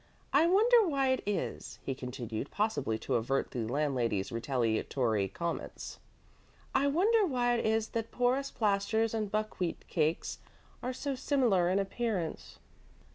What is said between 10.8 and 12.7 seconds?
are so similar in appearance?"